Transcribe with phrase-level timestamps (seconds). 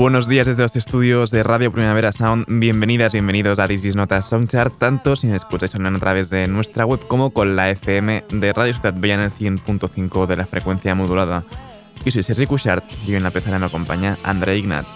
[0.00, 2.46] Buenos días desde los estudios de Radio Primavera Sound.
[2.48, 6.86] Bienvenidas, bienvenidos a This is Nota Songchart, tanto si nos escucháis a través de nuestra
[6.86, 10.94] web como con la FM de Radio Ciudad Bella en el 100.5 de la frecuencia
[10.94, 11.44] modulada.
[12.02, 14.86] Y soy Sergi Cushart y en la pecera me acompaña André Ignat.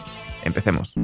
[0.43, 0.95] Empecemos.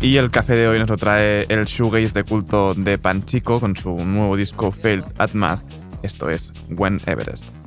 [0.00, 3.76] Y el café de hoy nos lo trae el shoegaze de culto de Panchico con
[3.76, 5.60] su nuevo disco Failed at Math.
[6.02, 7.59] Esto es When Everest.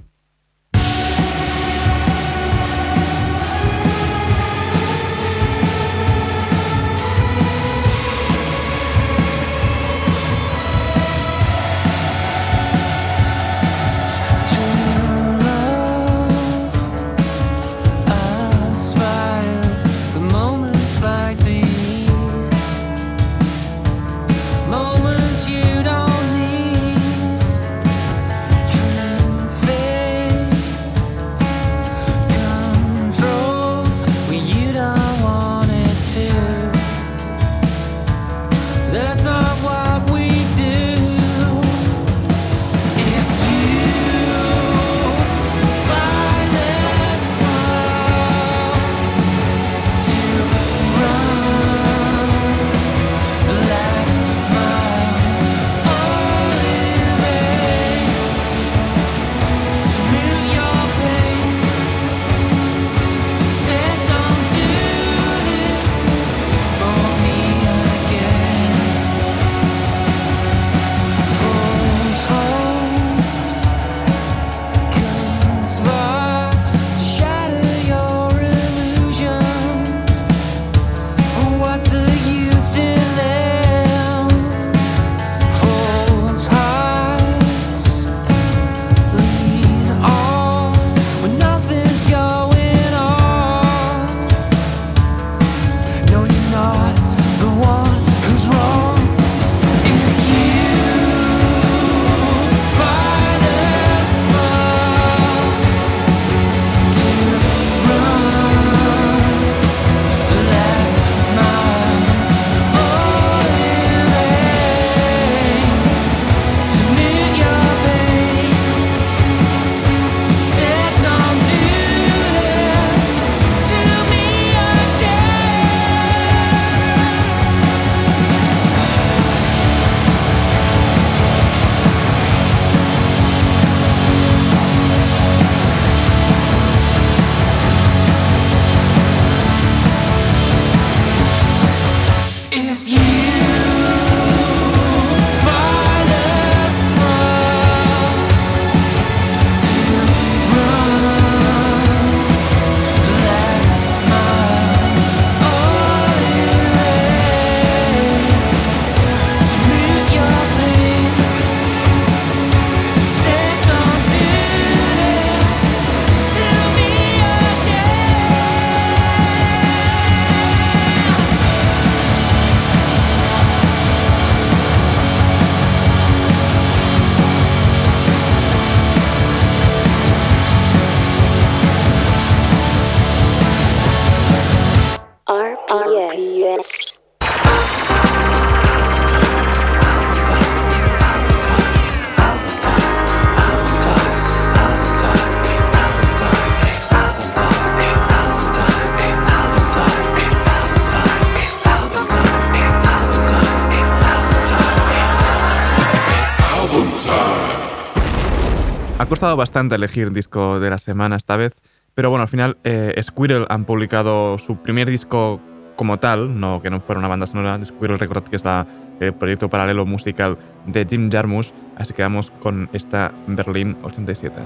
[209.23, 211.61] Costado bastante elegir disco de la semana esta vez,
[211.95, 215.39] pero bueno, al final eh, Squirrel han publicado su primer disco
[215.77, 218.67] como tal, no que no fuera una banda sonora, Squirrel Record, que es la,
[218.99, 224.41] el proyecto paralelo musical de Jim Jarmusch, así que vamos con esta Berlín 87.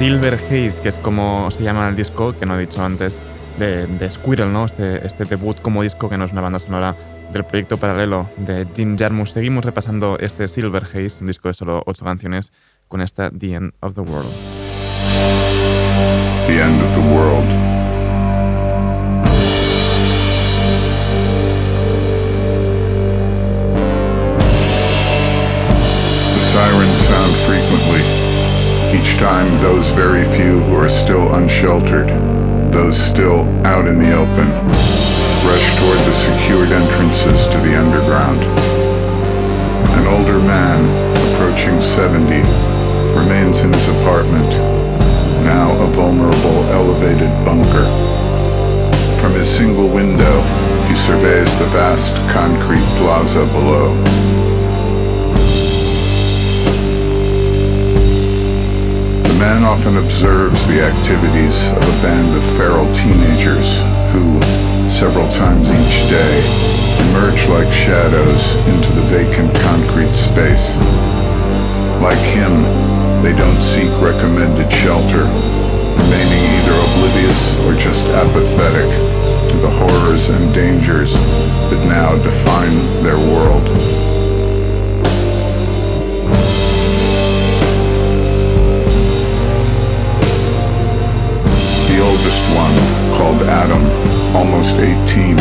[0.00, 3.18] Silver Haze, que es como se llama el disco, que no he dicho antes,
[3.58, 4.64] de, de Squirrel, ¿no?
[4.64, 6.96] Este, este, debut como disco que no es una banda sonora
[7.34, 9.28] del proyecto paralelo de Jim Jarmusch.
[9.28, 12.50] Seguimos repasando este Silver Haze, un disco de solo ocho canciones,
[12.88, 14.30] con esta The End of the World.
[16.46, 17.50] The End of the World.
[26.50, 28.09] Sirens sound frequently.
[28.92, 32.08] Each time, those very few who are still unsheltered,
[32.72, 34.50] those still out in the open,
[35.46, 38.42] rush toward the secured entrances to the underground.
[39.94, 40.82] An older man,
[41.32, 42.42] approaching 70,
[43.16, 44.50] remains in his apartment,
[45.46, 47.86] now a vulnerable elevated bunker.
[49.20, 50.42] From his single window,
[50.88, 54.49] he surveys the vast concrete plaza below.
[59.80, 63.80] Often observes the activities of a band of feral teenagers
[64.12, 64.36] who,
[64.92, 66.36] several times each day,
[67.08, 70.76] emerge like shadows into the vacant concrete space.
[72.04, 72.60] Like him,
[73.24, 75.24] they don't seek recommended shelter,
[75.96, 78.90] remaining either oblivious or just apathetic
[79.48, 84.09] to the horrors and dangers that now define their world.
[92.20, 92.76] Oldest one,
[93.16, 93.80] called Adam,
[94.36, 95.40] almost 18,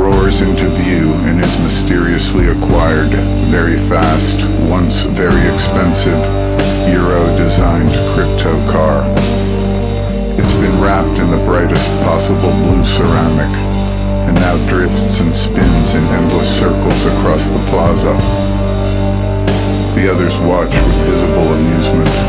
[0.00, 3.12] roars into view in his mysteriously acquired,
[3.52, 4.36] very fast,
[4.70, 6.16] once very expensive,
[6.88, 9.04] Euro-designed crypto car.
[10.40, 13.52] It's been wrapped in the brightest possible blue ceramic,
[14.24, 18.16] and now drifts and spins in endless circles across the plaza.
[20.00, 22.27] The others watch with visible amusement,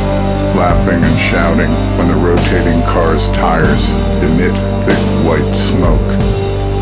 [0.56, 3.84] laughing and shouting when the rotating car's tires
[4.24, 4.54] emit
[4.86, 6.10] thick white smoke,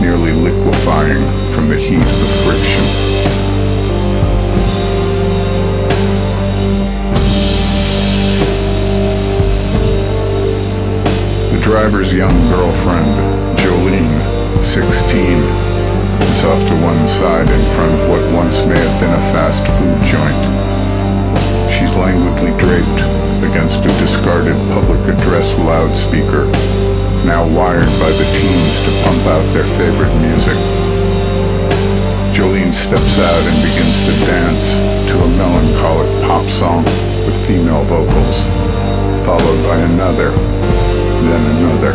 [0.01, 1.21] nearly liquefying
[1.53, 2.85] from the heat of the friction.
[11.53, 15.67] The driver's young girlfriend, Jolene, 16,
[16.23, 19.65] is off to one side in front of what once may have been a fast
[19.77, 20.57] food joint.
[21.71, 26.45] She's languidly draped against a discarded public address loudspeaker,
[27.25, 30.57] now wired by the teens to pump out their favorite music.
[32.33, 34.65] Jolene steps out and begins to dance
[35.09, 36.83] to a melancholic pop song
[37.25, 38.37] with female vocals,
[39.25, 40.31] followed by another
[41.25, 41.93] then another.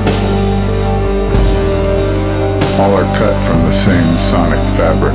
[2.81, 5.15] All are cut from the same sonic fabric,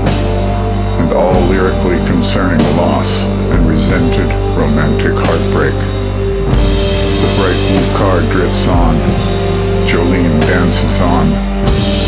[1.02, 3.10] and all lyrically concerning loss
[3.52, 5.97] and resented romantic heartbreak.
[7.38, 8.96] Bright blue car drifts on.
[9.86, 11.28] Jolene dances on,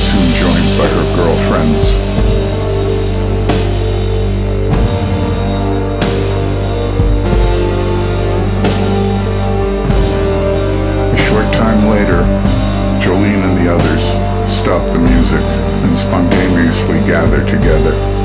[0.09, 1.86] soon joined by her girlfriends.
[11.13, 12.25] A short time later,
[13.00, 14.03] Jolene and the others
[14.59, 15.45] stop the music
[15.86, 18.18] and spontaneously gather together.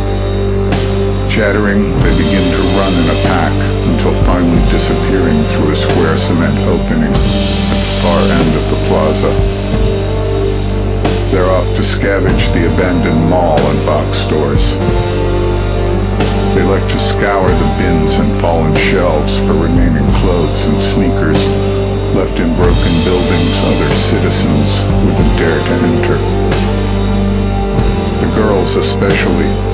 [1.34, 3.50] Chattering, they begin to run in a pack
[3.90, 9.34] until finally disappearing through a square cement opening at the far end of the plaza.
[11.34, 14.62] They're off to scavenge the abandoned mall and box stores.
[16.54, 21.42] They like to scour the bins and fallen shelves for remaining clothes and sneakers
[22.14, 24.70] left in broken buildings other citizens
[25.02, 26.18] wouldn't dare to enter.
[28.22, 29.73] The girls especially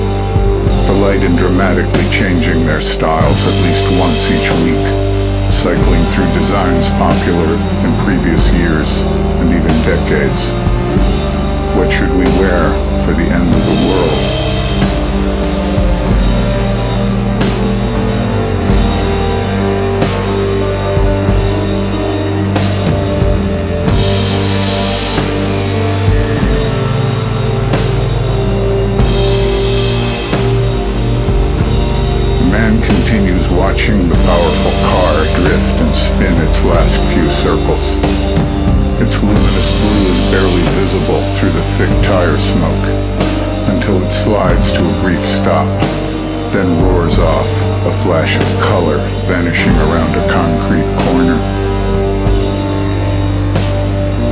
[0.85, 4.85] delight in dramatically changing their styles at least once each week,
[5.51, 7.53] cycling through designs popular
[7.85, 8.89] in previous years
[9.41, 10.41] and even decades.
[11.75, 12.69] What should we wear
[13.05, 14.40] for the end of the world?
[33.81, 37.81] Watching the powerful car drift and spin its last few circles.
[39.01, 42.85] Its luminous blue is barely visible through the thick tire smoke
[43.73, 45.65] until it slides to a brief stop,
[46.53, 47.49] then roars off,
[47.89, 51.41] a flash of color vanishing around a concrete corner.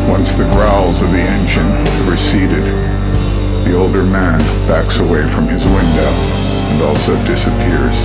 [0.08, 2.66] Once the growls of the engine have receded,
[3.66, 4.38] the older man
[4.68, 6.12] backs away from his window
[6.70, 7.98] and also disappears.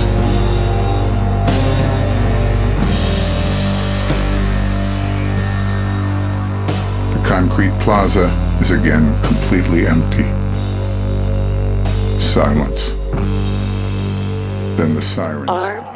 [7.35, 10.23] Concrete plaza is again completely empty.
[12.17, 12.95] Silence.
[14.77, 15.45] Then the siren.
[15.49, 15.91] RPS.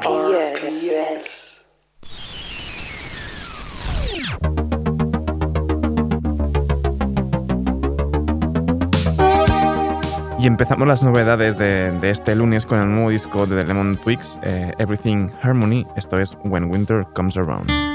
[10.39, 13.95] Y empezamos las novedades de, de, este lunes con el nuevo disco de The Lemon
[13.95, 15.85] Twigs, eh, Everything Harmony.
[15.95, 17.88] Esto es When Winter Comes Around.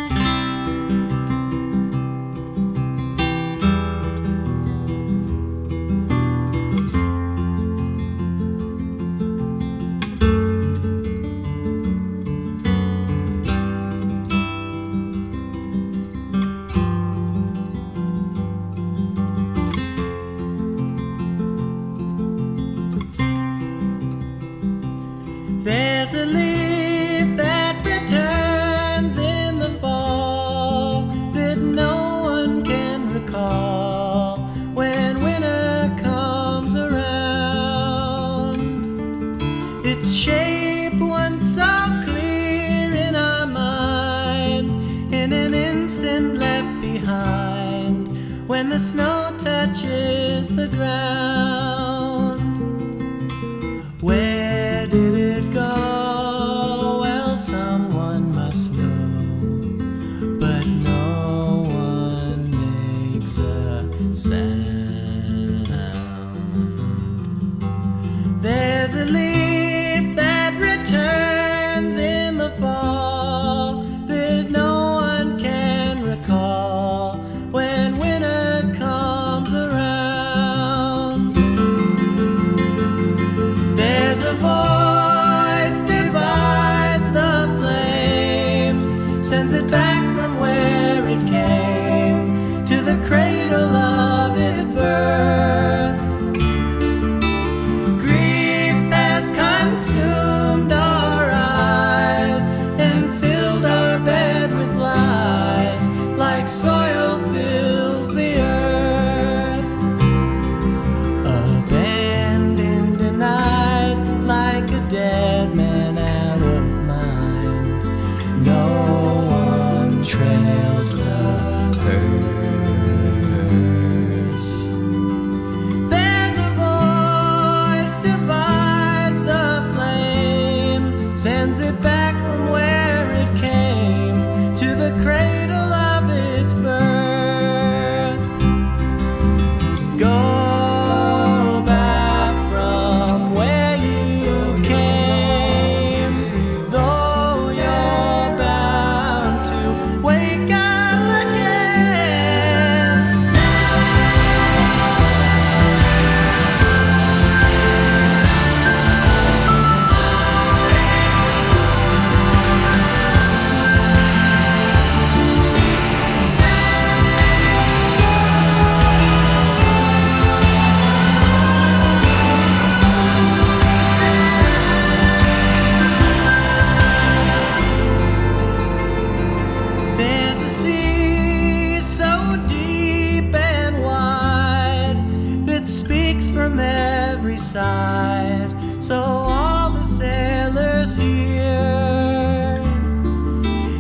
[186.23, 188.51] from every side.
[188.81, 192.61] So all the sailors hear.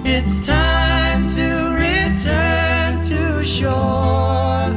[0.04, 4.68] It's time to return to shore.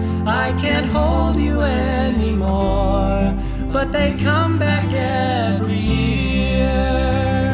[0.44, 3.36] I can't hold you anymore.
[3.72, 7.54] But they come back every year.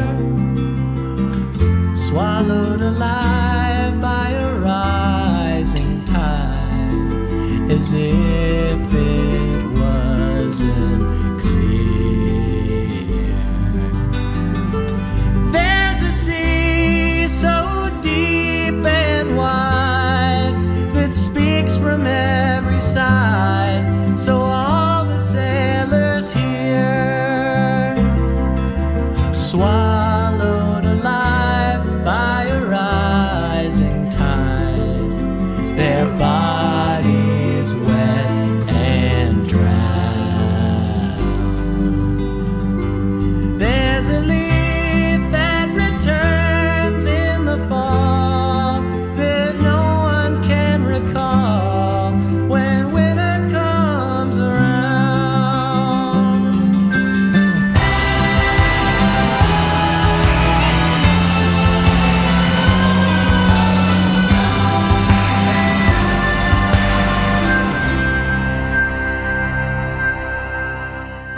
[1.94, 7.70] Swallowed alive by a rising tide.
[7.70, 8.73] Is it?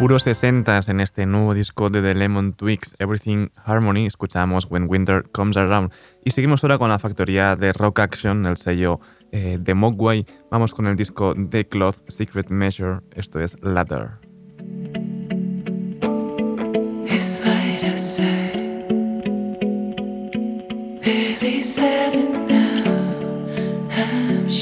[0.07, 5.25] puros 60 en este nuevo disco de The Lemon Twigs, Everything Harmony, escuchamos When Winter
[5.33, 5.91] Comes Around.
[6.25, 9.01] Y seguimos ahora con la factoría de Rock Action, el sello
[9.33, 10.25] eh, de Mogwai.
[10.49, 14.13] Vamos con el disco The Cloth Secret Measure, esto es Ladder.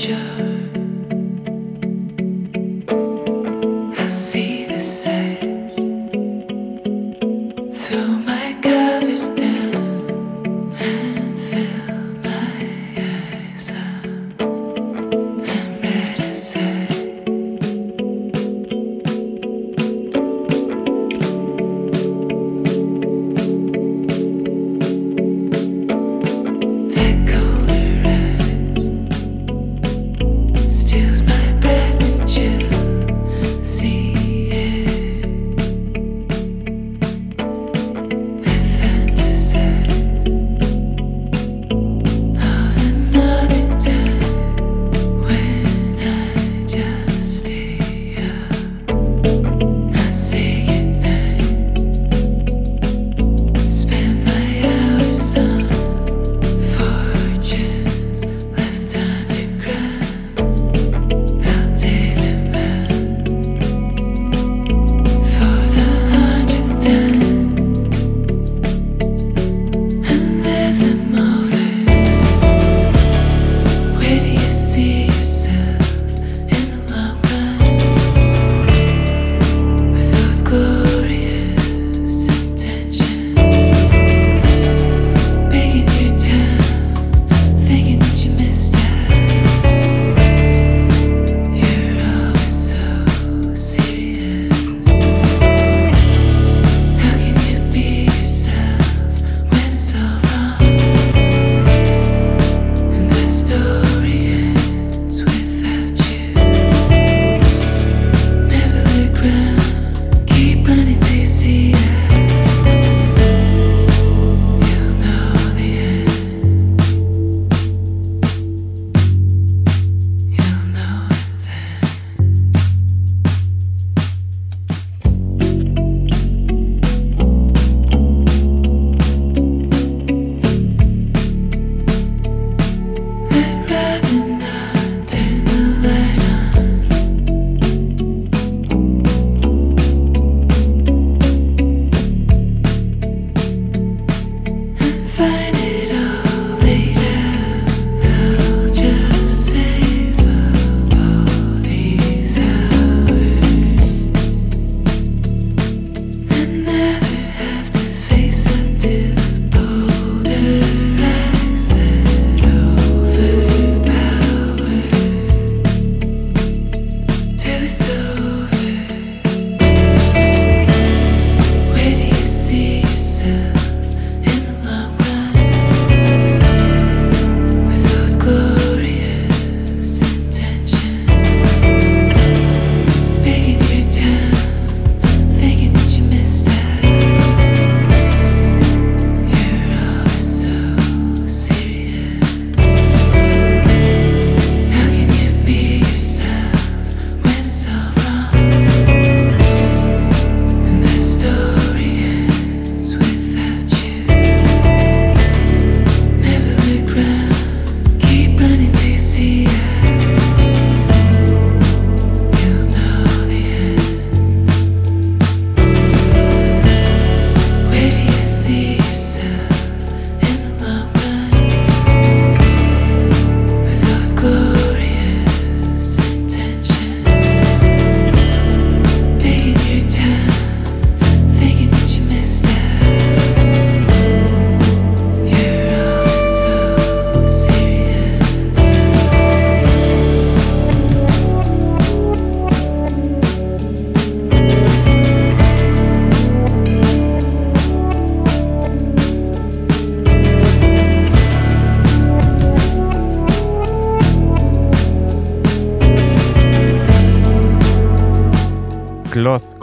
[0.07, 0.44] It's.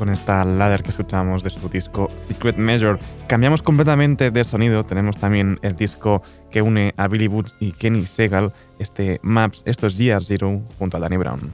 [0.01, 2.97] Con esta ladder que escuchamos de su disco Secret Measure.
[3.27, 8.07] Cambiamos completamente de sonido, tenemos también el disco que une a Billy Butch y Kenny
[8.07, 11.51] Segal, este Maps, esto es Year Zero junto a Danny Brown.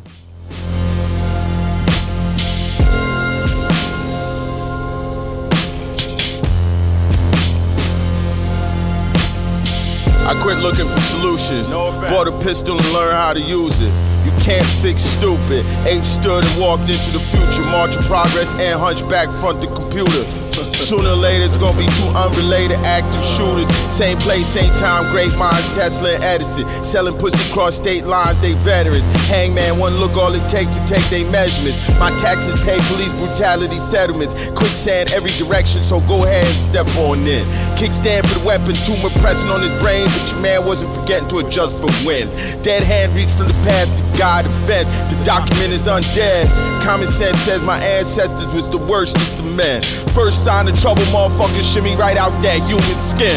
[10.28, 11.72] I quit looking for solutions.
[11.72, 13.94] Bought a pistol and learned how to use it.
[14.26, 15.66] You can't fix stupid.
[15.88, 17.64] Ape stood and walked into the future.
[17.72, 20.47] March of progress and hunchback front the computer.
[20.64, 23.68] Sooner or later, it's gonna be two unrelated active shooters.
[23.94, 26.68] Same place, same time, great minds, Tesla and Edison.
[26.84, 29.06] Selling pussy across state lines, they veterans.
[29.28, 31.78] Hangman, one look, all it take to take they measurements.
[32.00, 34.50] My taxes pay police brutality settlements.
[34.50, 37.46] Quicksand every direction, so go ahead and step on in.
[37.78, 41.38] Kickstand for the weapon, tumor pressing on his brain, but your man wasn't forgetting to
[41.38, 42.32] adjust for wind.
[42.64, 44.90] Dead hand reach from the past to God events.
[45.14, 46.48] The document is undead.
[46.84, 49.82] Common sense says my ancestors was the worst of the men.
[50.16, 53.36] First sign of trouble, motherfuckers shimmy right out that human skin.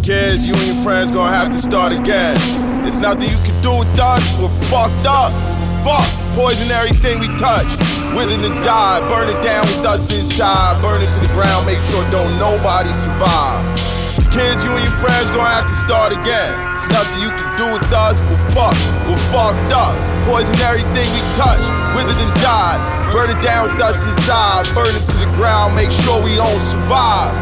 [0.00, 2.32] Kids, you and your friends gonna have to start again.
[2.80, 4.24] There's nothing you can do with us.
[4.40, 5.36] We're fucked up.
[5.84, 7.68] Fuck, poison everything we touch.
[8.16, 10.80] Within and die, burn it down with us inside.
[10.80, 13.60] Burn it to the ground, make sure don't nobody survive.
[14.32, 16.56] Kids, you and your friends gonna have to start again.
[16.72, 18.16] There's nothing you can do with us.
[18.32, 18.80] We're fucked.
[19.04, 20.09] We're fucked up.
[20.30, 21.58] Poison everything we touch.
[21.96, 22.78] Withered and died.
[23.12, 24.64] Burn it down us inside.
[24.76, 25.74] Burn it to the ground.
[25.74, 27.34] Make sure we don't survive.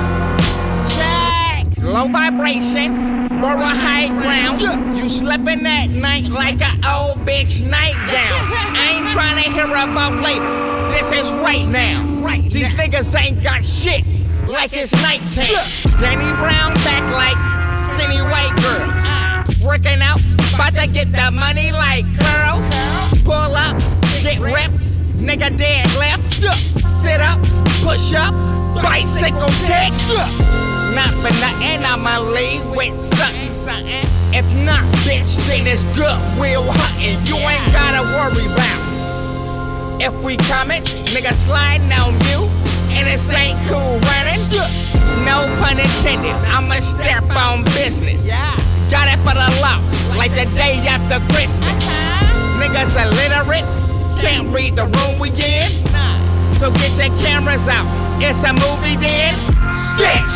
[0.96, 1.66] Check.
[1.84, 4.96] Low vibration, moral high ground.
[4.96, 8.40] You slipping that night like an old bitch nightgown.
[8.72, 10.48] I ain't trying to hear about later.
[10.90, 12.02] This is right now.
[12.24, 12.42] Right.
[12.42, 14.02] These niggas ain't got shit
[14.48, 16.00] like it's nighttime.
[16.00, 17.36] Danny Brown back like
[17.76, 19.04] skinny white girls.
[19.04, 19.44] Ah.
[19.62, 20.20] Working out,
[20.58, 22.66] about to get the money like girls.
[23.22, 23.76] Pull up,
[24.22, 24.74] get ripped,
[25.14, 26.26] nigga dead left.
[26.82, 27.38] Sit up,
[27.86, 28.34] push up,
[28.82, 29.94] bicycle kick.
[30.98, 34.04] Not for nothing, I'ma leave with something, something.
[34.34, 36.18] If not, bitch, then it's good.
[36.42, 40.02] Real hunting, you ain't gotta worry about.
[40.02, 40.82] If we coming,
[41.14, 42.50] nigga sliding on you,
[42.98, 44.42] and this ain't cool running.
[45.24, 48.28] No pun intended, I'ma step on business.
[48.90, 49.78] Got it for the law,
[50.16, 51.76] like the day after Christmas.
[51.76, 52.60] Uh-huh.
[52.60, 53.68] Niggas illiterate,
[54.18, 55.68] can't read the room we in.
[56.56, 57.86] So get your cameras out,
[58.18, 59.34] it's a movie then.
[59.94, 60.34] Stitch!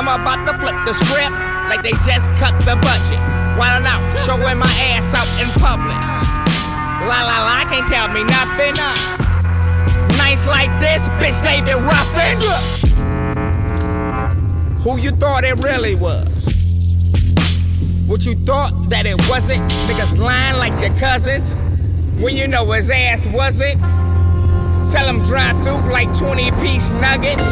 [0.00, 1.36] I'm about to flip the script
[1.68, 3.20] like they just cut the budget.
[3.60, 5.98] Wildin' out, showing my ass out in public.
[7.06, 8.74] La la la, can't tell me nothing.
[8.80, 10.16] Uh.
[10.16, 12.38] Nights like this, bitch, they been roughing.
[14.82, 16.26] Who you thought it really was?
[18.08, 19.60] What you thought that it wasn't?
[19.84, 21.54] Niggas lying like your cousins
[22.18, 23.78] when you know his ass wasn't.
[24.82, 27.44] Sell him dry through like 20 piece nuggets.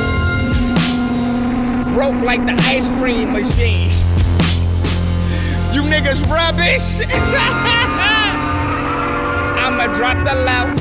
[1.92, 3.90] Broke like the ice cream machine.
[5.74, 7.04] You niggas rubbish.
[9.60, 10.74] I'ma drop the low.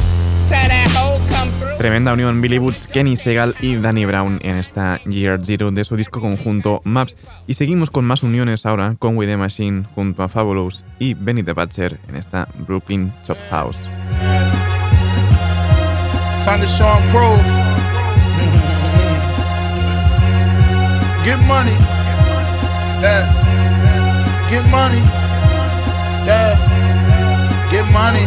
[0.48, 1.55] Tell that hoe come.
[1.78, 5.96] Tremenda unión Billy Butch, Kenny Segal y Danny Brown en esta Year Zero de su
[5.98, 7.18] disco conjunto Maps.
[7.48, 11.44] Y seguimos con más uniones ahora con With the Machine junto a Fabulous y Benny
[11.44, 13.78] the Butcher en esta Brooklyn Chop House.
[16.46, 17.44] Time to show and prove.
[21.26, 21.74] Get money.
[23.02, 23.28] Yeah.
[24.50, 25.02] Get money.
[26.26, 26.56] Yeah.
[27.72, 28.26] Get money.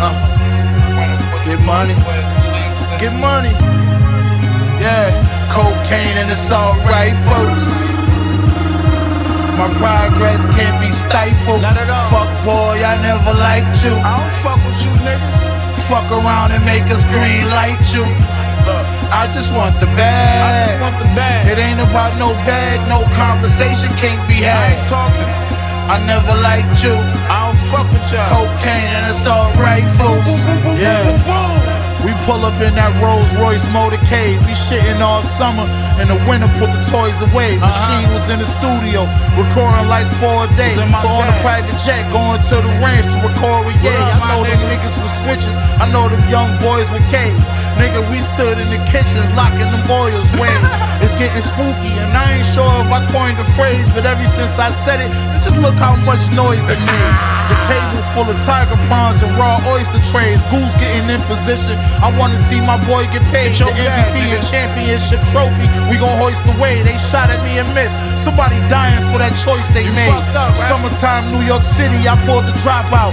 [0.00, 0.39] Uh.
[1.60, 1.94] Get money.
[2.96, 3.52] Get money.
[4.80, 5.12] Yeah.
[5.52, 7.68] Cocaine and it's alright, folks.
[9.60, 11.60] My progress can't be stifled.
[11.60, 12.08] Not at all.
[12.08, 13.92] Fuck boy, I never liked you.
[13.92, 15.84] I don't fuck with you niggas.
[15.84, 18.08] Fuck around and make us green light you.
[19.12, 20.40] I just want the bag.
[20.40, 21.44] I just want the bag.
[21.44, 24.56] It ain't about no bag, no conversations can't be had.
[24.56, 25.28] I ain't talking.
[25.92, 26.94] I never liked you.
[27.28, 28.30] I don't fuck with y'all.
[28.30, 30.30] Cocaine and it's alright, folks.
[30.78, 31.49] Yeah.
[32.28, 34.38] Pull up in that Rolls Royce motorcade.
[34.46, 35.64] We shitting all summer.
[35.98, 37.58] and the winter, put the toys away.
[37.58, 39.04] Machine was in the studio,
[39.36, 40.76] recording like four days.
[41.00, 43.90] So on a private jet, going to the ranch to record with Ye.
[43.92, 44.78] I know them nigga?
[44.80, 45.56] niggas with switches.
[45.80, 47.48] I know them young boys with K's.
[47.80, 50.52] Nigga, we stood in the kitchens, locking them boils away.
[51.04, 54.60] it's getting spooky, and I ain't sure if I coined the phrase, but ever since
[54.60, 55.10] I said it,
[55.42, 57.39] just look how much noise it made.
[57.50, 60.46] The table full of tiger prawns and raw oyster trays.
[60.46, 61.74] Goose getting in position.
[61.98, 63.58] I wanna see my boy get paid.
[63.58, 65.66] Get The your bag, MVP and championship trophy.
[65.90, 66.82] We gon' hoist away.
[66.86, 67.98] They shot at me and missed.
[68.14, 70.14] Somebody dying for that choice they You made.
[70.14, 70.70] up, right?
[70.70, 72.06] Summertime, New York City.
[72.06, 73.12] I pulled the dropout.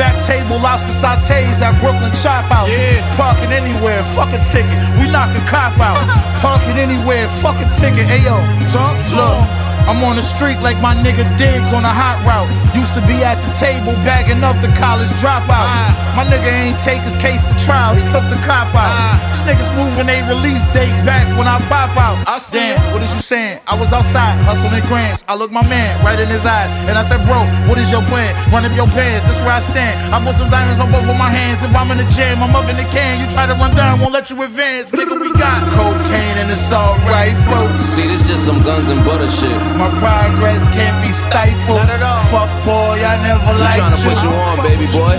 [0.00, 2.68] Back table, lobster sautés at Brooklyn Chop House.
[2.72, 2.98] Yeah.
[3.20, 4.74] Parking anywhere, fuck a ticket.
[4.98, 6.00] We knock a cop out.
[6.42, 8.08] Parking anywhere, fuck a ticket.
[8.08, 8.40] Ayo,
[8.72, 9.63] Talk to look.
[9.86, 9.96] 'Em.
[9.96, 12.48] I'm on the street like my nigga Diggs on a hot route.
[12.74, 15.66] Used to be at the table bagging up the college dropout.
[15.68, 16.14] Ah.
[16.16, 18.90] My nigga ain't take his case to trial, he took the cop out.
[18.90, 19.20] Ah.
[19.30, 22.16] These niggas moving they release date back when I pop out.
[22.26, 23.60] I see Damn, what is you saying?
[23.66, 25.24] I was outside hustling grants.
[25.28, 28.02] I looked my man right in his eyes and I said, Bro, what is your
[28.10, 28.32] plan?
[28.52, 29.94] Run up your pants, this where I stand.
[30.12, 31.62] I put some diamonds on both of my hands.
[31.62, 33.20] If I'm in the jam, I'm up in the can.
[33.22, 34.90] You try to run down, won't let you advance.
[34.90, 37.94] Nigga, we got cocaine and it's alright, folks.
[37.94, 39.73] See, this just some guns and butter shit.
[39.74, 41.82] My progress can't be stifled.
[41.82, 42.22] Not at all.
[42.30, 44.06] Fuck boy, I never We liked tryna you.
[44.08, 45.16] put you on, baby boy.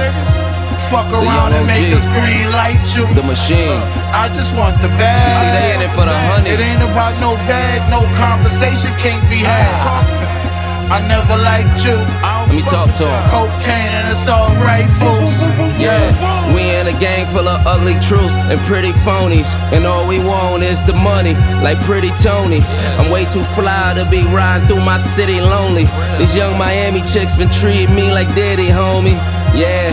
[0.91, 3.03] Fuck around and make us green light you.
[3.17, 3.81] The machine.
[4.13, 5.17] I just want the bag.
[5.41, 6.51] See, they in it for the honey.
[6.55, 9.75] It ain't about no bag, no conversations can't be had.
[9.81, 10.95] Ah.
[10.95, 11.97] I never liked you.
[12.21, 13.23] Let me talk to him.
[13.33, 15.33] Cocaine and it's alright, fools.
[15.77, 19.47] Yeah, we in a gang full of ugly truths and pretty phonies.
[19.73, 22.61] And all we want is the money, like pretty Tony.
[22.97, 25.85] I'm way too fly to be riding through my city lonely.
[26.17, 29.19] These young Miami chicks been treating me like daddy, homie.
[29.53, 29.91] Yeah,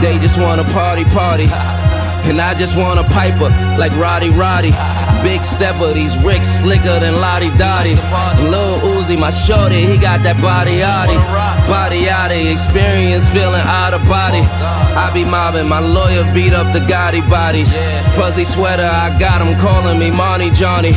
[0.00, 1.48] they just wanna party, party.
[2.28, 3.48] And I just want a piper
[3.78, 4.72] like Roddy Roddy.
[5.22, 7.96] Big stepper, these ricks slicker than Lottie Dottie.
[8.48, 11.18] Lil Uzi, my shorty, he got that body yaddy.
[11.66, 14.40] Body yaddy, experience feeling out of body.
[14.94, 17.68] I be mobbing, my lawyer beat up the Gotti bodies.
[18.16, 20.92] Fuzzy sweater, I got him calling me Monty Johnny.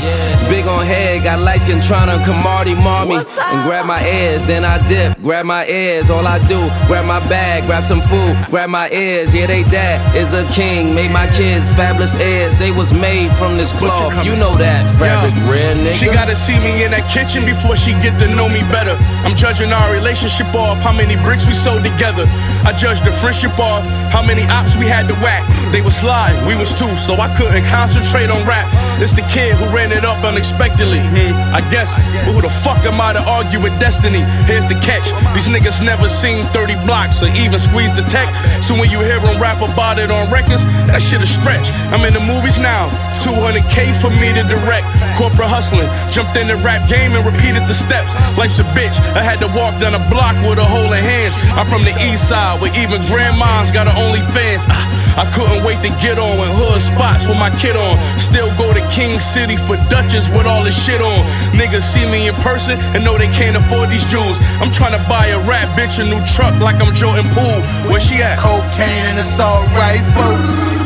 [0.50, 3.16] Big on head, got light skin tryna come Marty Marmy.
[3.16, 5.20] And grab my ears, then I dip.
[5.22, 6.70] Grab my ears, all I do.
[6.88, 9.34] Grab my bag, grab some food, grab my ears.
[9.34, 10.94] Yeah, they dad is a king.
[10.96, 12.58] Made my kids fabulous heirs.
[12.60, 14.11] They was made from this cloth.
[14.20, 15.96] You know that fabric, red nigga.
[15.96, 19.00] She gotta see me in that kitchen before she get to know me better.
[19.24, 22.28] I'm judging our relationship off how many bricks we sold together.
[22.68, 25.48] I judged the friendship off how many ops we had to whack.
[25.72, 28.68] They was sly, we was two, so I couldn't concentrate on rap.
[29.00, 31.00] It's the kid who ran it up unexpectedly.
[31.00, 31.96] Hmm, I guess,
[32.28, 34.22] but who the fuck am I to argue with destiny?
[34.46, 38.28] Here's the catch: these niggas never seen 30 blocks or even squeezed the tech.
[38.62, 41.72] So when you hear them rap about it on records, that shit a stretch.
[41.96, 42.92] I'm in the movies now,
[43.24, 44.90] 200k for me to direct.
[45.14, 48.18] Corporate hustling, jumped in the rap game and repeated the steps.
[48.34, 48.98] Life's a bitch.
[49.14, 51.38] I had to walk down a block with a hole in hands.
[51.54, 54.66] I'm from the east side where even grandmas got her OnlyFans.
[54.74, 57.94] Ah, I couldn't wait to get on when hood spots with my kid on.
[58.18, 61.22] Still go to King City for Dutchess with all this shit on.
[61.54, 64.42] Niggas see me in person and know they can't afford these jewels.
[64.58, 67.62] I'm trying to buy a rap bitch a new truck like I'm Jordan Poole.
[67.86, 68.42] Where she at?
[68.42, 70.81] Cocaine and it's alright, folks.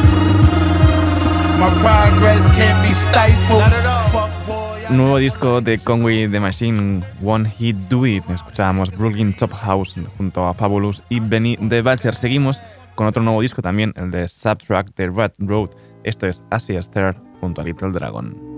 [4.89, 8.23] Nuevo disco de Conway the Machine, One Hit Do It.
[8.29, 12.15] Escuchábamos Brooklyn Top House junto a Fabulous y Benny the Butcher.
[12.15, 12.59] Seguimos
[12.95, 15.71] con otro nuevo disco también, el de Subtract The Red Road.
[16.03, 18.54] Esto es Asia Star junto a Little Dragon.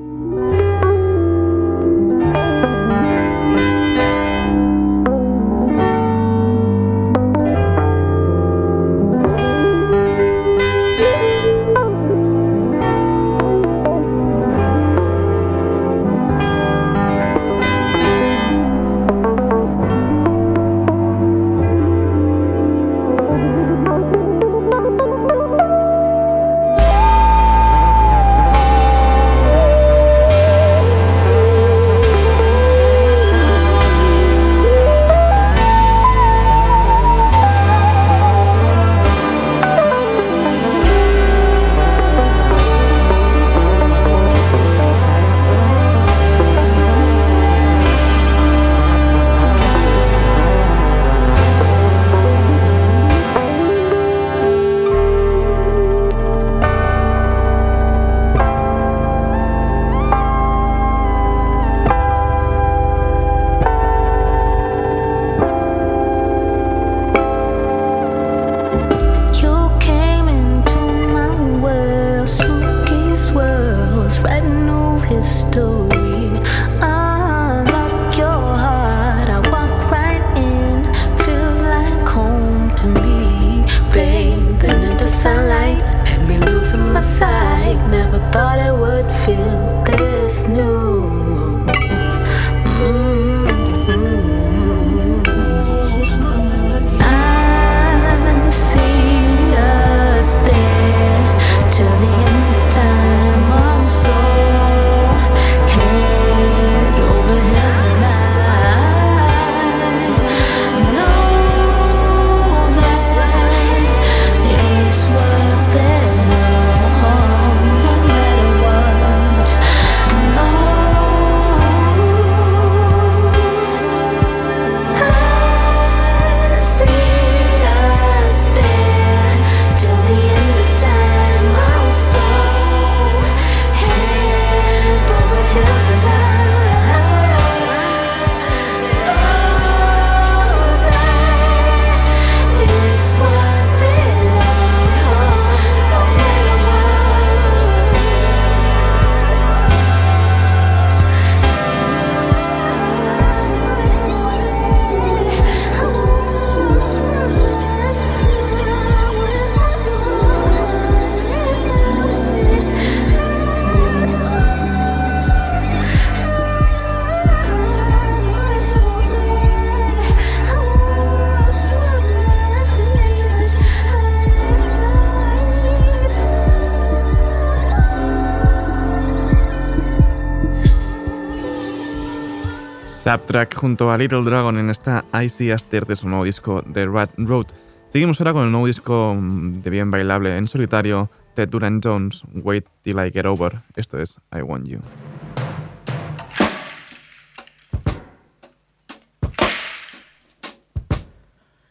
[183.08, 187.12] Subtrack junto a Little Dragon en esta Icy Aster de su nuevo disco The Rat
[187.16, 187.46] Road.
[187.88, 192.66] Seguimos ahora con el nuevo disco de bien bailable en solitario de Duran Jones, Wait
[192.82, 193.62] Till I Get Over.
[193.78, 194.82] Esto es I Want You.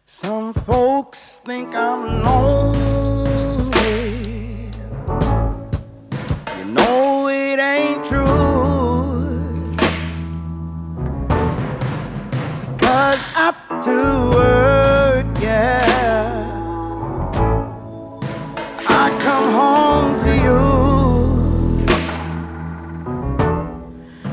[0.07, 2.23] Some folks think I'm
[13.79, 16.33] After work, yeah,
[18.89, 20.65] I come home to you.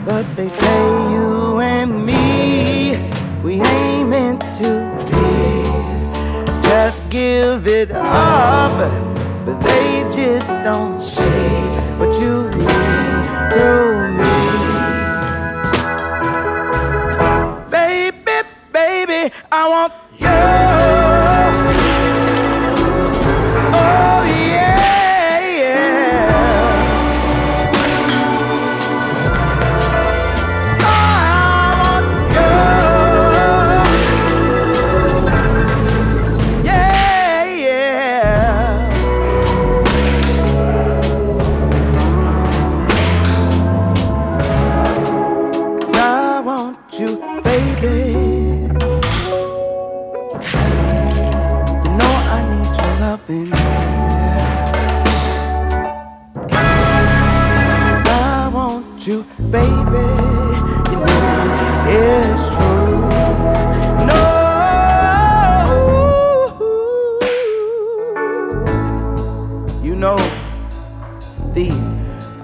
[0.05, 3.11] But they say you and me,
[3.43, 4.71] we ain't meant to
[5.11, 6.63] be.
[6.69, 8.71] Just give it up,
[9.45, 11.59] but they just don't see
[11.99, 14.02] what you mean to
[19.63, 20.02] I want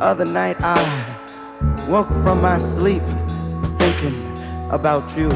[0.10, 0.82] other night I
[1.88, 3.03] woke from my sleep
[3.78, 4.18] thinking
[4.72, 5.30] about you.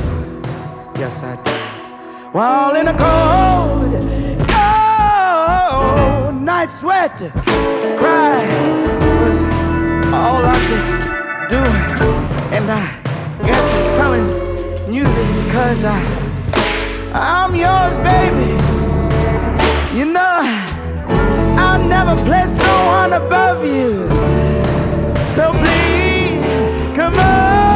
[0.97, 2.33] Yes, I did.
[2.33, 3.93] While in a cold,
[4.49, 7.15] cold night sweat,
[8.01, 8.41] cry
[9.21, 9.37] was
[10.19, 10.87] all I could
[11.53, 11.63] do.
[12.57, 12.87] And I
[13.45, 14.27] guess I'm telling
[14.91, 16.01] you this because I,
[17.13, 18.49] I'm yours, baby.
[19.95, 20.39] You know,
[21.61, 24.42] I'll never place no one above you.
[25.35, 27.72] So please, come on.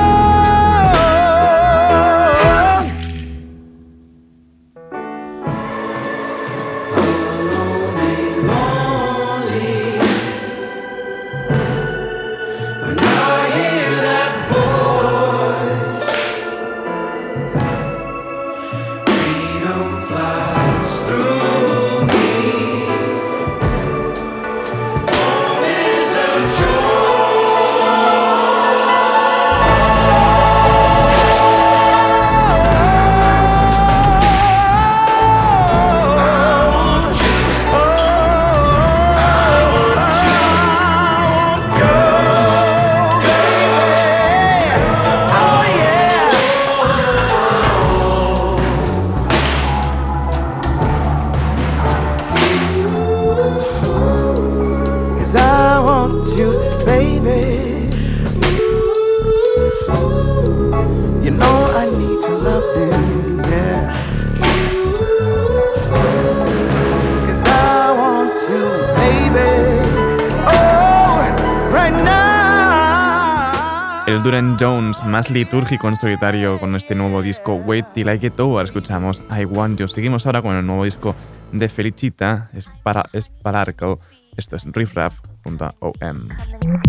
[75.18, 78.64] Más litúrgico en solitario con este nuevo disco Wait Till I Get Over.
[78.64, 79.88] Escuchamos I Want You.
[79.88, 81.16] Seguimos ahora con el nuevo disco
[81.52, 83.98] de Felicita, Spara Spararcle.
[84.38, 85.58] Esto es riffraff.om.
[86.02, 86.87] I'm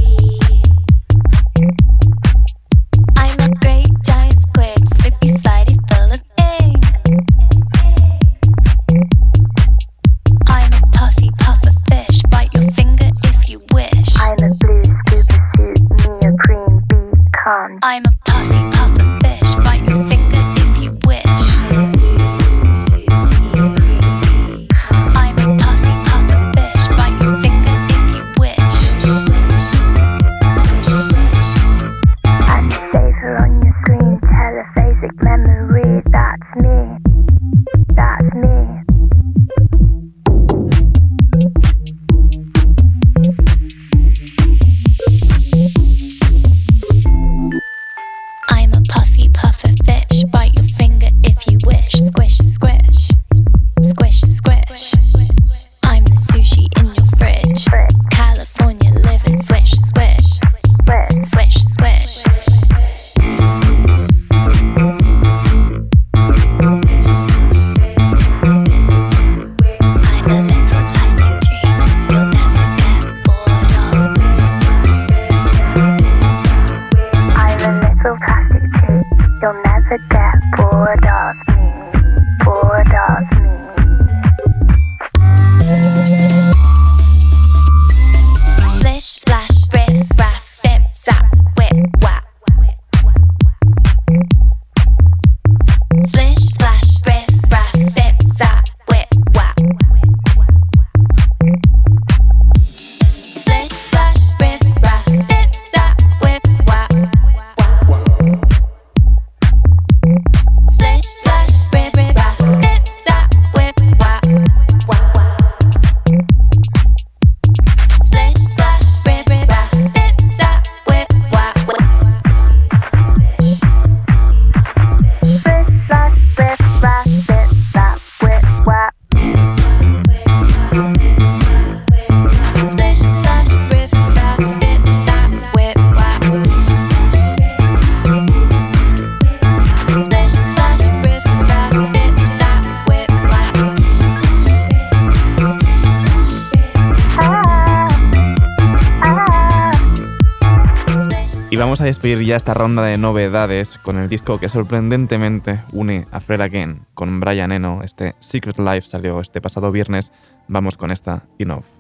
[151.89, 156.87] despedir ya esta ronda de novedades con el disco que sorprendentemente une a Fred Again
[156.93, 157.81] con Brian Eno.
[157.83, 160.13] Este Secret Life salió este pasado viernes.
[160.49, 161.78] Vamos con esta Enough.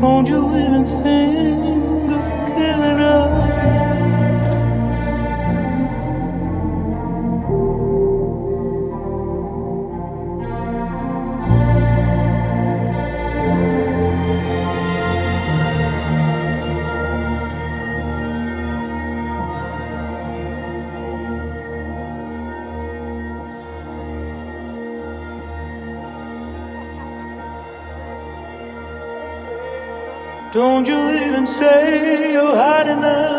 [0.00, 1.77] Don't you even think
[30.58, 33.37] Don't you even say you're hard enough.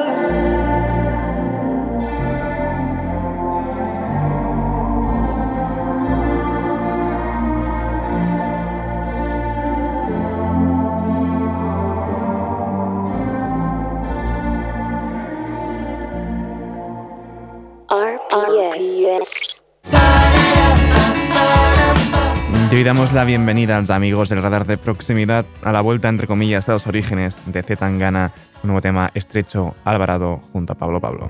[22.79, 26.27] Hoy damos la bienvenida a los amigos del radar de proximidad a la vuelta, entre
[26.27, 28.31] comillas, a los orígenes de Z Tangana,
[28.63, 31.29] un nuevo tema estrecho Alvarado junto a Pablo Pablo.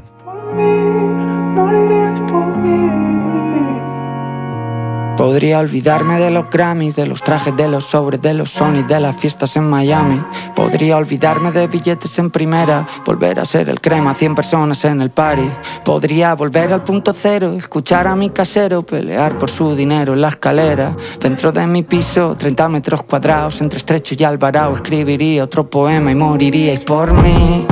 [5.20, 9.02] Podría olvidarme de los Grammys, de los trajes, de los sobres, de los Sony, de
[9.02, 10.24] las fiestas en Miami.
[10.56, 15.10] Podría olvidarme de billetes en primera, volver a ser el crema, 100 personas en el
[15.10, 15.44] party.
[15.84, 20.30] Podría volver al punto cero, escuchar a mi casero pelear por su dinero en la
[20.30, 20.96] escalera.
[21.20, 26.16] Dentro de mi piso, 30 metros cuadrados, entre estrecho y alvarado, escribiría otro poema y
[26.16, 27.68] moriríais por mí.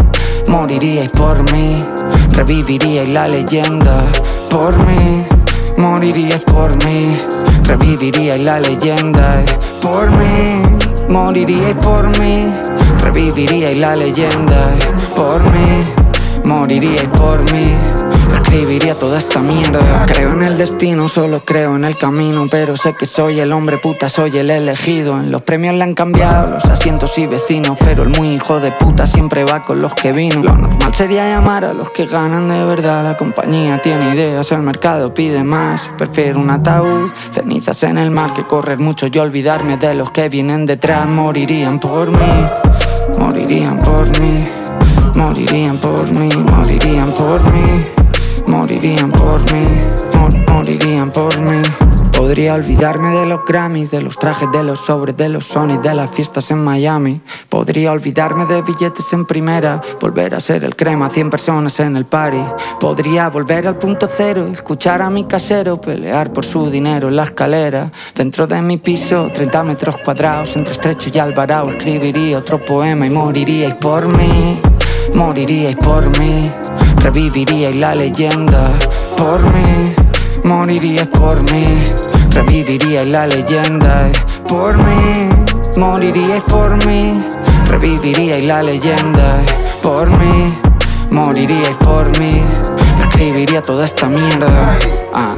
[0.49, 1.81] Moriríais por mí,
[2.31, 4.03] reviviríais la leyenda
[4.49, 5.36] por mí.
[5.77, 7.15] Moriríais por mí,
[7.63, 9.43] reviviríais la leyenda
[9.81, 10.63] por mí.
[11.07, 12.47] Moriríais por mí,
[13.03, 14.71] reviviríais la leyenda
[15.15, 15.85] por mí.
[16.43, 17.77] Moriríais por mí,
[18.35, 20.05] escribiría toda esta mierda.
[20.05, 23.77] Creo en el destino, solo creo en el camino, pero sé que soy el hombre
[23.77, 25.19] puta, soy el elegido.
[25.19, 28.71] En los premios le han cambiado los asientos y vecinos, pero el muy hijo de
[28.71, 30.43] puta siempre va con los que vino.
[30.43, 33.03] Lo normal sería llamar a los que ganan de verdad.
[33.03, 35.81] La compañía tiene ideas, el mercado pide más.
[35.97, 40.29] Prefiero un ataúd, cenizas en el mar que correr mucho y olvidarme de los que
[40.29, 41.07] vienen detrás.
[41.07, 42.17] Morirían por mí,
[43.17, 44.45] morirían por mí,
[45.15, 47.96] morirían por mí, morirían por mí.
[48.57, 49.63] Morirían por mí,
[50.15, 51.61] mor- morirían por mí.
[52.17, 55.93] Podría olvidarme de los Grammys, de los trajes, de los sobres, de los Sony, de
[55.93, 57.21] las fiestas en Miami.
[57.49, 62.05] Podría olvidarme de billetes en primera, volver a ser el crema, 100 personas en el
[62.05, 62.41] party.
[62.79, 67.23] Podría volver al punto cero, escuchar a mi casero pelear por su dinero en la
[67.25, 67.91] escalera.
[68.15, 73.11] Dentro de mi piso, 30 metros cuadrados, entre estrecho y alvarado, escribiría otro poema y
[73.11, 74.59] moriríais por mí.
[75.17, 76.47] Moriríais por mí,
[77.01, 78.69] reviviríais la leyenda
[79.17, 79.95] por mí.
[80.43, 81.65] Moriríais por mí,
[82.29, 84.11] reviviríais la leyenda
[84.47, 85.29] por mí.
[85.75, 87.19] Moriríais por mí,
[87.67, 89.41] reviviríais la leyenda
[89.81, 90.53] por mí.
[91.09, 92.43] Moriríais por mí,
[92.99, 94.77] escribiría toda esta mierda.
[95.15, 95.35] Ah.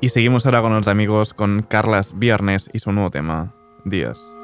[0.00, 3.54] Y seguimos ahora con los amigos con Carlas Viernes y su nuevo tema,
[3.84, 4.39] Días.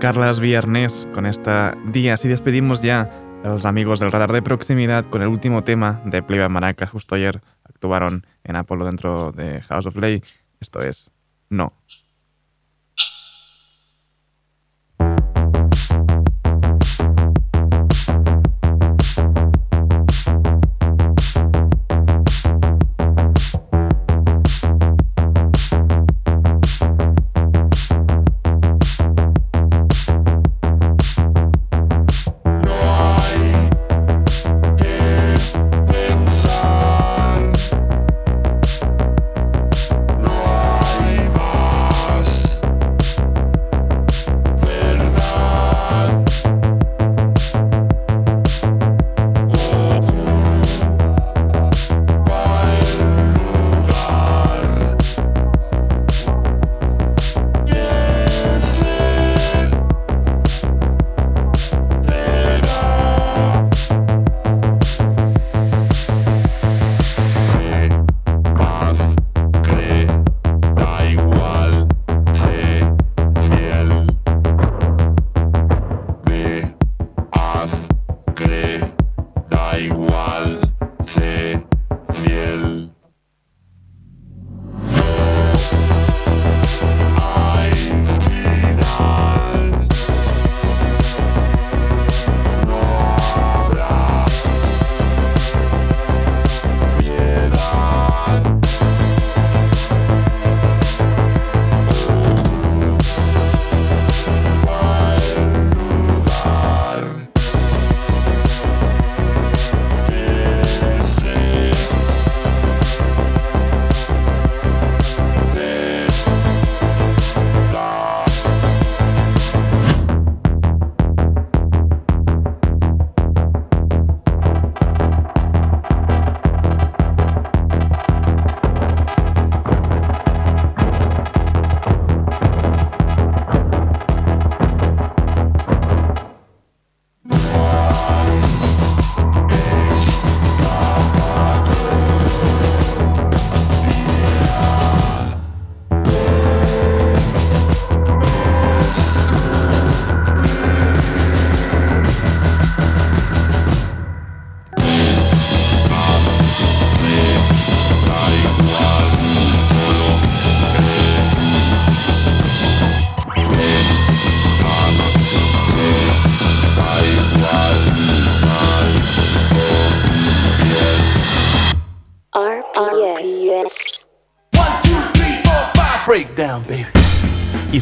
[0.00, 2.14] Carlas Viernes con esta día.
[2.14, 3.10] Así despedimos ya
[3.44, 6.88] a los amigos del radar de proximidad con el último tema de Playboy Maracas.
[6.88, 10.22] Justo ayer actuaron en Apolo dentro de House of Lay.
[10.58, 11.10] Esto es
[11.50, 11.74] No.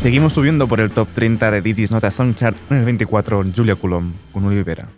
[0.08, 3.44] Seguimos subiendo por el top 30 de This Is Not Song Chart en el 24,
[3.54, 4.46] Julia Coulomb, con.
[4.46, 4.88] Olivera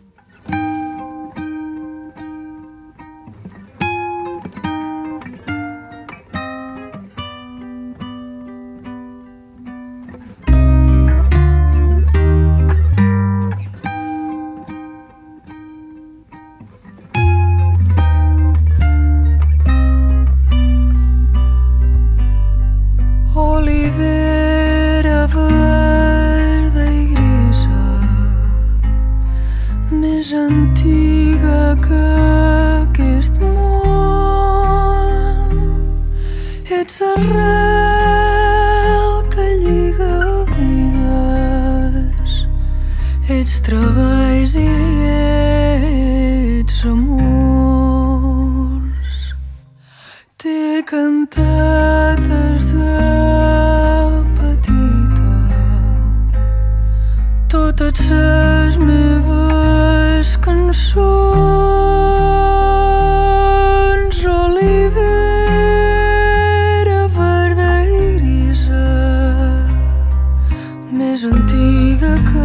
[71.29, 72.39] antiga que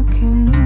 [0.00, 0.65] aqui.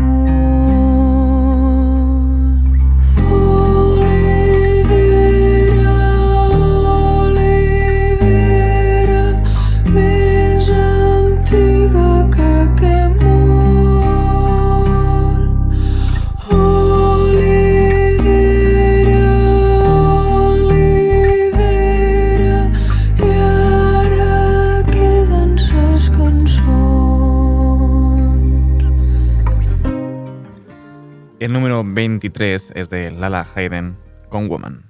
[32.30, 33.96] 2023 es de Lala Hayden
[34.28, 34.89] con Woman.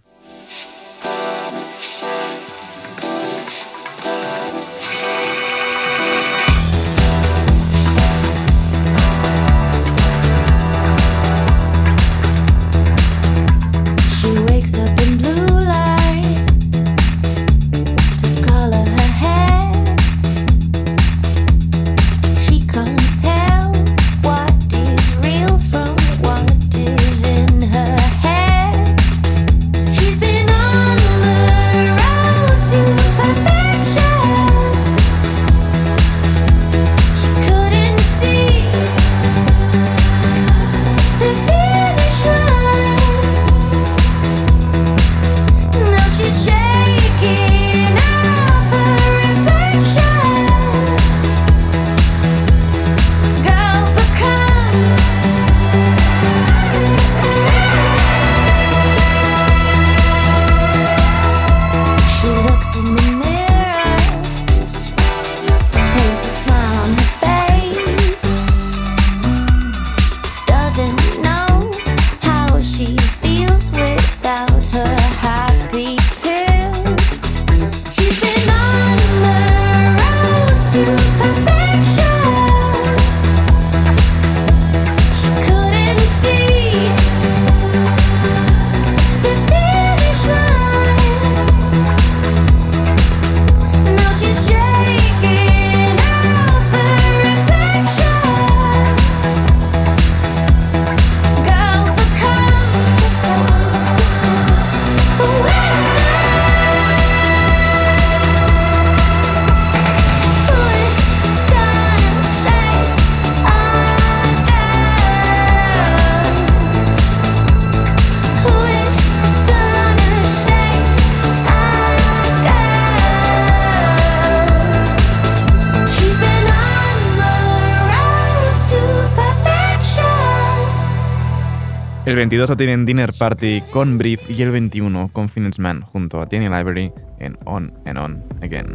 [132.30, 136.48] 22 tienen Dinner Party con Brief y el 21 con Finance Man junto a Tiene
[136.48, 138.72] Library en On and On Again.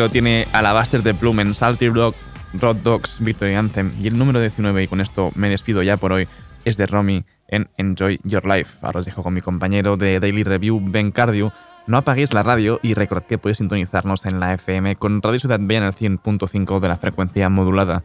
[0.00, 2.14] tercero tiene Alabaster de Plumen, Salty Block,
[2.54, 3.92] Rod Dogs, Victory Anthem.
[4.00, 6.26] Y el número 19, y con esto me despido ya por hoy,
[6.64, 8.78] es de Romy en Enjoy Your Life.
[8.80, 11.52] Ahora os dejo con mi compañero de Daily Review, Ben Cardio.
[11.86, 15.60] No apaguéis la radio y recordad que podéis sintonizarnos en la FM con Radio Ciudad
[15.60, 18.02] Bella en el 100.5 de la frecuencia modulada.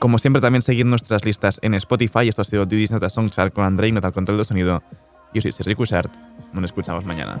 [0.00, 2.28] Como siempre, también seguid nuestras listas en Spotify.
[2.28, 4.82] Esto ha sido Diddy's Nota Songchart con Andrei Nota al control de sonido.
[5.32, 6.12] Yo soy Sergi Cushart.
[6.52, 7.40] Nos escuchamos mañana.